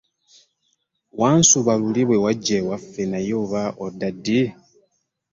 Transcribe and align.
Wansuba 1.19 1.73
luli 1.79 2.01
bwe 2.07 2.21
wajja 2.23 2.55
ewaffe 2.61 3.03
naye 3.11 3.33
oba 3.43 3.61
odda 3.85 4.09
ddi? 4.15 4.41